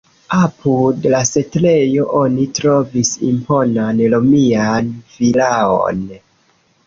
Apud 0.35 1.03
la 1.13 1.17
setlejo 1.31 2.05
oni 2.19 2.45
trovis 2.59 3.11
imponan 3.27 4.01
romian 4.13 4.89
vilaon. 5.19 6.01